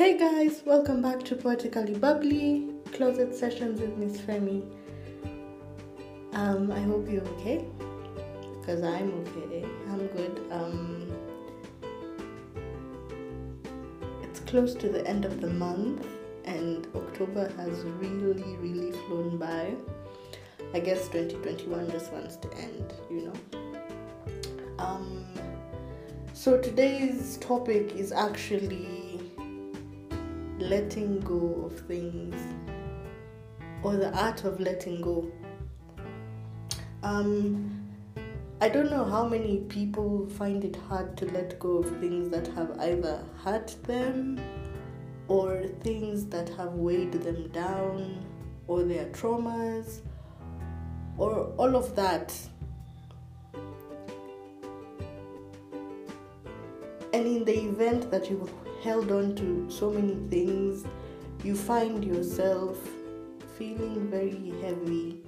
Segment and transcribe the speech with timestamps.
[0.00, 4.64] Hey guys, welcome back to Poetically Bubbly Closet Sessions with Miss Femi.
[6.32, 7.66] Um, I hope you're okay,
[8.58, 9.66] because I'm okay.
[9.90, 10.40] I'm good.
[10.50, 11.06] Um,
[14.22, 16.06] it's close to the end of the month,
[16.46, 19.74] and October has really, really flown by.
[20.72, 24.78] I guess 2021 just wants to end, you know.
[24.78, 25.26] Um,
[26.32, 28.99] so today's topic is actually
[30.60, 32.34] letting go of things
[33.82, 35.30] or the art of letting go.
[37.02, 37.80] Um,
[38.60, 42.46] I don't know how many people find it hard to let go of things that
[42.48, 44.38] have either hurt them
[45.28, 48.22] or things that have weighed them down
[48.66, 50.00] or their traumas
[51.16, 52.38] or all of that.
[57.12, 60.84] And in the event that you've held on to so many things,
[61.44, 62.78] you find yourself
[63.58, 65.22] feeling very heavy.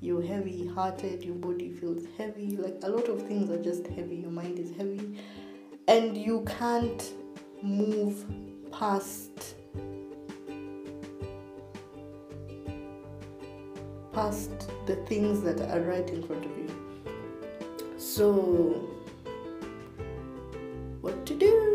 [0.00, 2.56] You're heavy hearted, your body feels heavy.
[2.56, 5.18] Like a lot of things are just heavy, your mind is heavy,
[5.88, 7.12] and you can't
[7.62, 8.24] move
[8.70, 9.54] past
[14.12, 16.68] past the things that are right in front of you.
[17.98, 18.88] So,
[21.02, 21.65] what to do?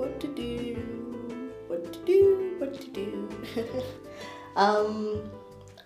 [0.00, 1.52] What to do?
[1.66, 2.54] What to do?
[2.56, 3.28] What to do?
[4.56, 5.30] um,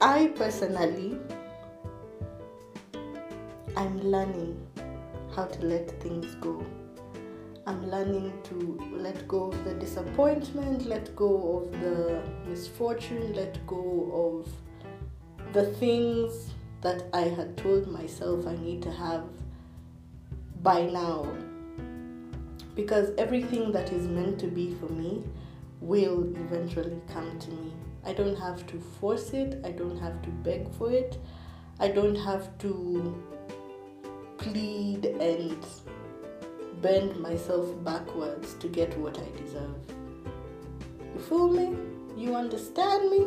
[0.00, 1.18] I personally,
[3.76, 4.64] I'm learning
[5.34, 6.64] how to let things go.
[7.66, 14.44] I'm learning to let go of the disappointment, let go of the misfortune, let go
[14.46, 19.24] of the things that I had told myself I need to have
[20.62, 21.26] by now.
[22.74, 25.22] Because everything that is meant to be for me
[25.80, 27.72] will eventually come to me.
[28.04, 31.18] I don't have to force it, I don't have to beg for it,
[31.80, 33.24] I don't have to
[34.38, 35.66] plead and
[36.82, 39.76] bend myself backwards to get what I deserve.
[41.14, 41.76] You feel me?
[42.16, 43.26] You understand me?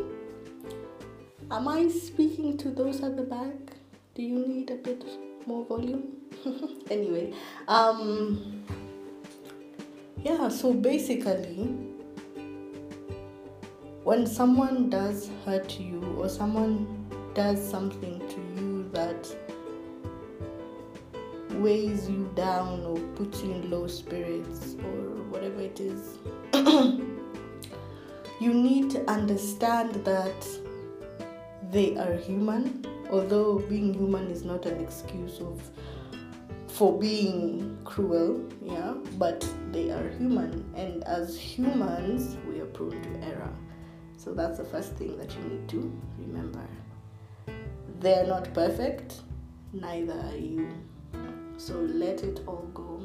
[1.49, 3.55] Am I speaking to those at the back?
[4.13, 5.03] Do you need a bit
[5.45, 6.17] more volume?
[6.91, 7.33] anyway,
[7.67, 8.63] um
[10.27, 11.69] yeah, so basically
[14.03, 16.85] when someone does hurt you or someone
[17.33, 19.25] does something to you that
[21.59, 26.17] weighs you down or puts you in low spirits or whatever it is,
[28.41, 30.47] you need to understand that
[31.71, 35.61] they are human, although being human is not an excuse of
[36.67, 43.25] for being cruel, yeah, but they are human, and as humans, we are prone to
[43.25, 43.53] error.
[44.17, 46.65] So that's the first thing that you need to remember.
[47.99, 49.21] They're not perfect,
[49.73, 50.69] neither are you.
[51.57, 53.01] So let it all go.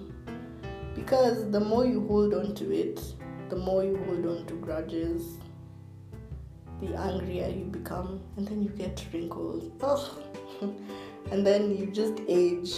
[0.94, 3.02] Because the more you hold on to it,
[3.48, 5.38] the more you hold on to grudges,
[6.80, 9.70] the angrier you become, and then you get wrinkles.
[9.82, 10.22] Ugh.
[11.30, 12.74] and then you just age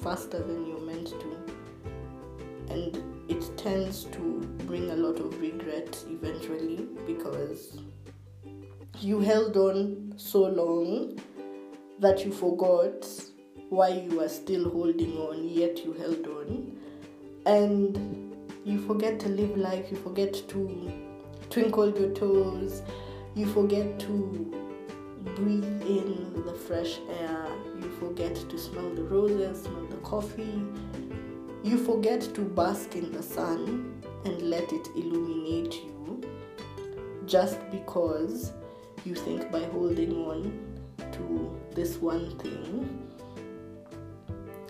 [0.00, 0.71] faster than to.
[2.72, 2.96] And
[3.28, 7.78] it tends to bring a lot of regret eventually because
[9.00, 11.18] you held on so long
[11.98, 13.06] that you forgot
[13.68, 16.78] why you were still holding on, yet you held on.
[17.46, 18.34] And
[18.64, 20.92] you forget to live life, you forget to
[21.50, 22.82] twinkle your toes,
[23.34, 24.52] you forget to
[25.36, 27.46] breathe in the fresh air,
[27.80, 30.62] you forget to smell the roses, smell the coffee,
[31.62, 36.20] you forget to bask in the sun and let it illuminate you
[37.26, 38.52] just because
[39.04, 40.42] you think by holding on
[41.12, 43.08] to this one thing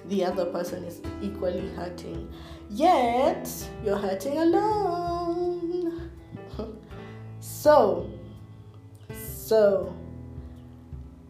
[0.06, 2.28] the other person is equally hurting.
[2.68, 3.48] Yet
[3.84, 6.10] you're hurting alone.
[7.40, 8.10] So
[9.52, 9.94] so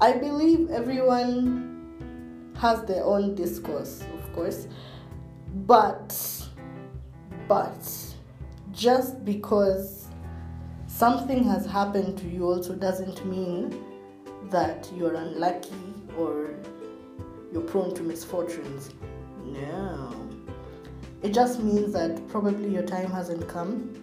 [0.01, 4.69] i believe everyone has their own discourse of course
[5.55, 6.17] but
[7.49, 8.15] but
[8.73, 10.09] just because
[10.87, 13.85] something has happened to you also doesn't mean
[14.51, 15.75] that you're unlucky
[16.17, 16.55] or
[17.53, 18.91] you're prone to misfortunes.
[19.45, 20.15] No.
[21.23, 23.95] It just means that probably your time hasn't come.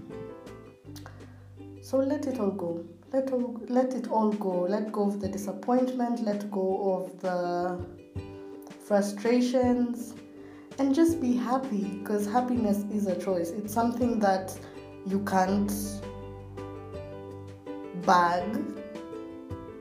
[1.82, 2.86] So let it all go.
[3.12, 4.62] Let, all, let it all go.
[4.62, 7.84] Let go of the disappointment, let go of the
[8.80, 10.14] frustrations,
[10.80, 13.50] and just be happy because happiness is a choice.
[13.50, 14.58] It's something that
[15.06, 15.74] you can't
[18.06, 18.58] bag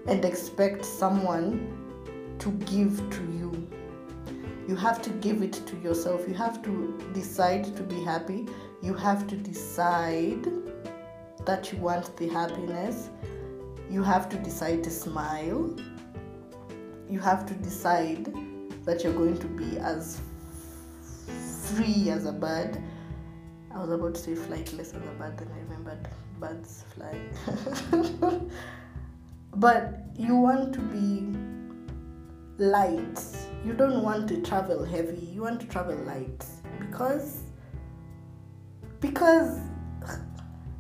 [0.09, 3.69] and expect someone to give to you.
[4.67, 6.27] You have to give it to yourself.
[6.27, 8.49] You have to decide to be happy.
[8.83, 10.47] You have to decide
[11.47, 13.09] that you want the happiness.
[13.89, 15.77] You have to decide to smile.
[17.09, 18.35] You have to decide
[18.85, 20.21] that you're going to be as
[21.75, 22.83] free as a bird.
[23.75, 26.09] I was about to say flightless as a bird, then I remembered
[26.41, 27.19] birds fly.
[29.57, 31.27] but you want to be
[32.59, 33.21] light.
[33.65, 35.27] You don't want to travel heavy.
[35.33, 36.45] You want to travel light
[36.79, 37.43] because
[39.01, 39.59] because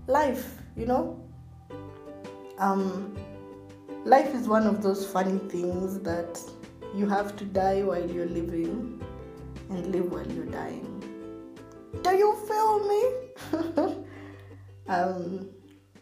[0.06, 1.20] life, you know.
[2.58, 3.16] Um
[4.04, 6.40] life is one of those funny things that
[6.94, 9.02] you have to die while you're living
[9.70, 11.02] and live while you're dying.
[12.02, 14.04] Do you feel me?
[14.88, 15.48] um,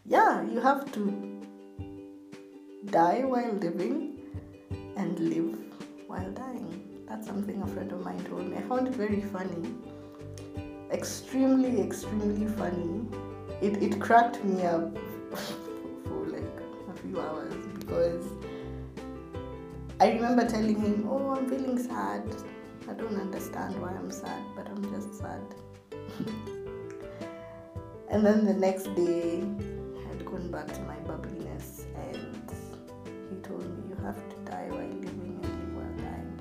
[0.05, 1.37] yeah, you have to
[2.85, 4.19] die while living
[4.95, 5.57] and live
[6.07, 7.05] while dying.
[7.07, 8.57] That's something a friend of mine told me.
[8.57, 9.73] I found it very funny.
[10.91, 13.05] Extremely, extremely funny.
[13.61, 14.97] It, it cracked me up
[16.05, 16.43] for like
[16.89, 18.25] a few hours because
[19.99, 22.23] I remember telling him, Oh, I'm feeling sad.
[22.89, 25.41] I don't understand why I'm sad, but I'm just sad.
[28.09, 32.49] and then the next day, I had gone back to my bubbliness, and
[33.29, 36.39] he told me, You have to die while living and live while dying.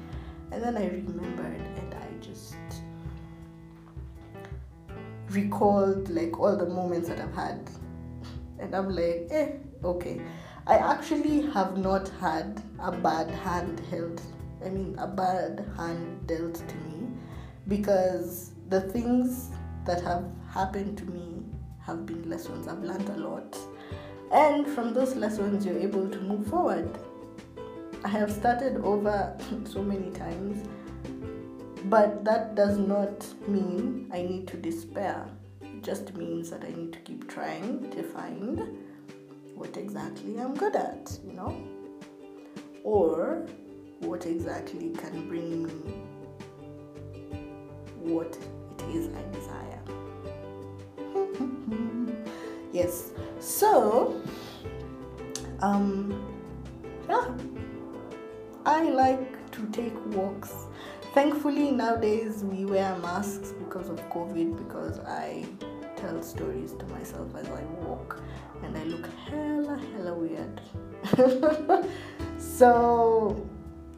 [0.52, 2.54] And then I remembered, and I just
[5.30, 7.68] recalled like all the moments that I've had.
[8.58, 9.52] And I'm like, eh,
[9.84, 10.20] okay.
[10.66, 14.20] I actually have not had a bad hand held
[14.64, 17.08] I mean, a bad hand dealt to me
[17.68, 19.50] because the things
[19.84, 21.42] that have happened to me
[21.80, 22.66] have been lessons.
[22.66, 23.56] I've learned a lot.
[24.32, 26.98] And from those lessons, you're able to move forward.
[28.04, 30.66] I have started over so many times,
[31.84, 35.26] but that does not mean I need to despair.
[35.60, 38.78] It just means that I need to keep trying to find
[39.54, 41.56] what exactly I'm good at, you know?
[42.82, 43.46] Or
[44.00, 46.06] what exactly can bring me
[47.98, 48.36] what
[48.78, 49.80] it is I desire.
[52.72, 53.10] yes,
[53.40, 54.20] so
[55.60, 56.24] um,
[57.08, 57.28] yeah,
[58.64, 60.54] I like to take walks.
[61.14, 65.46] Thankfully, nowadays we wear masks because of COVID, because I
[65.96, 68.20] tell stories to myself as I walk
[68.62, 70.60] and I look hella, hella weird.
[72.38, 73.48] so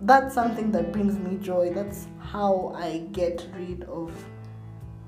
[0.03, 1.71] that's something that brings me joy.
[1.73, 4.13] That's how I get rid of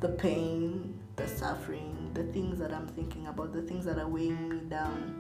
[0.01, 4.49] the pain, the suffering, the things that I'm thinking about, the things that are weighing
[4.49, 5.17] me down.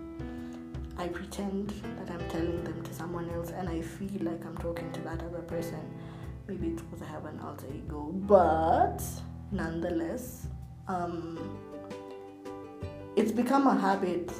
[0.99, 4.90] I pretend that I'm telling them to someone else and I feel like I'm talking
[4.93, 5.81] to that other person.
[6.49, 9.02] Maybe it's because I have an alter ego, but
[9.52, 10.49] nonetheless,
[10.88, 11.58] um,
[13.17, 14.32] it's become a habit.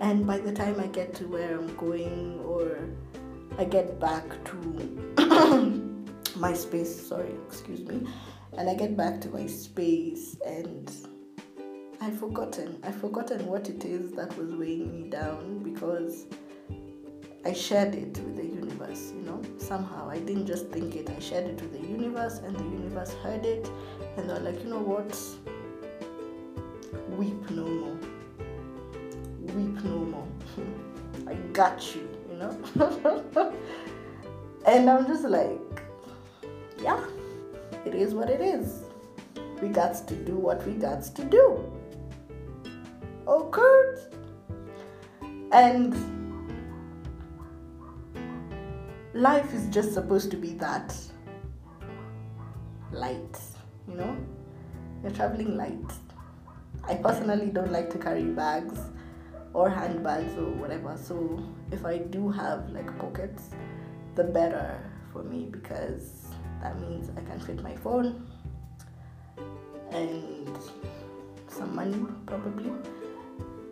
[0.00, 2.78] And by the time I get to where I'm going or
[3.56, 4.56] I get back to
[6.36, 8.04] my space, sorry, excuse me,
[8.58, 10.90] and I get back to my space and
[12.00, 12.80] I've forgotten.
[12.82, 16.26] I've forgotten what it is that was weighing me down because
[17.44, 19.40] I shared it with the universe, you know.
[19.58, 23.12] Somehow I didn't just think it, I shared it with the universe, and the universe
[23.22, 23.70] heard it,
[24.16, 25.16] and they're like, you know what?
[27.10, 27.98] Weep no more.
[29.54, 30.28] Weep no more.
[31.28, 33.24] I got you you know?
[34.66, 35.82] and I'm just like,
[36.82, 37.04] yeah,
[37.84, 38.84] it is what it is.
[39.62, 41.72] We got to do what we got to do.
[43.26, 44.00] Oh, Kurt.
[45.52, 45.94] And
[49.14, 50.94] life is just supposed to be that
[52.90, 53.38] light,
[53.88, 54.16] you know?
[55.02, 55.92] You're traveling light.
[56.82, 58.78] I personally don't like to carry bags
[59.54, 60.96] or handbags or whatever.
[60.96, 63.50] So if I do have like pockets,
[64.16, 64.78] the better
[65.12, 66.26] for me because
[66.60, 68.26] that means I can fit my phone
[69.90, 70.58] and
[71.48, 72.72] some money probably.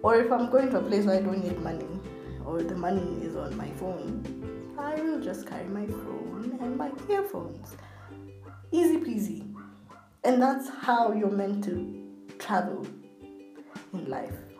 [0.02, 2.00] Or if I'm going to a place where I don't need money
[2.44, 6.90] or the money is on my phone, I will just carry my phone and my
[7.08, 7.76] earphones.
[8.70, 9.48] Easy peasy.
[10.24, 12.02] And that's how you're meant to
[12.38, 12.86] travel
[13.92, 14.51] in life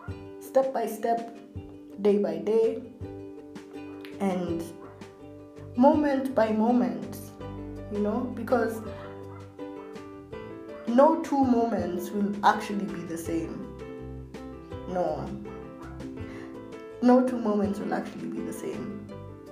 [0.53, 1.35] step by step,
[2.03, 2.79] day by day,
[4.19, 4.63] and
[5.75, 7.17] moment by moment,
[7.91, 8.79] you know, because
[10.87, 13.55] no two moments will actually be the same.
[14.89, 15.27] no.
[17.01, 19.09] No two moments will actually be the same.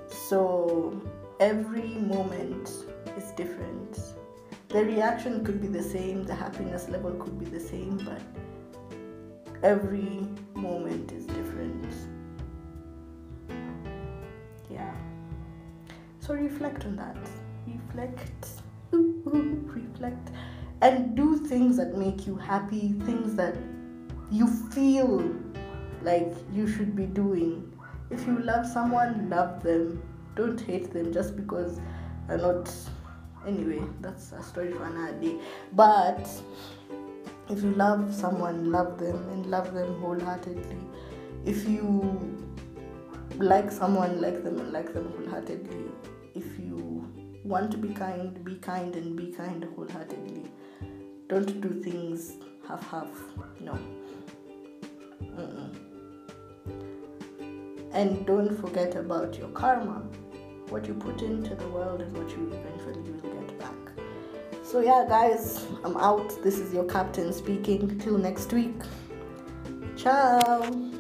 [0.08, 1.02] So
[1.40, 2.70] every moment
[3.18, 4.00] is different.
[4.70, 8.22] The reaction could be the same, the happiness level could be the same, but
[9.64, 10.28] every
[10.62, 11.94] moment is different.
[14.70, 14.94] Yeah.
[16.20, 17.18] So reflect on that.
[17.68, 18.48] Reflect.
[18.92, 20.30] Reflect.
[20.82, 23.56] And do things that make you happy, things that
[24.32, 25.36] you feel
[26.02, 27.72] like you should be doing.
[28.10, 30.02] If you love someone, love them.
[30.36, 31.80] Don't hate them just because
[32.28, 32.74] they're not.
[33.46, 35.40] Anyway, that's a story for another day.
[35.74, 36.30] But
[37.52, 40.78] if you love someone, love them and love them wholeheartedly.
[41.46, 42.38] If you
[43.38, 45.92] like someone, like them and like them wholeheartedly.
[46.34, 47.08] If you
[47.44, 50.46] want to be kind, be kind and be kind wholeheartedly.
[51.28, 52.34] Don't do things
[52.68, 53.10] half half.
[53.60, 53.78] No.
[55.24, 55.76] Mm-mm.
[57.94, 60.04] And don't forget about your karma.
[60.70, 63.01] What you put into the world is what you eventually.
[64.72, 66.42] So, yeah, guys, I'm out.
[66.44, 68.00] This is your captain speaking.
[68.00, 68.80] Till next week.
[69.98, 70.91] Ciao.